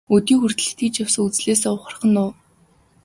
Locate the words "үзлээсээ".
1.25-1.71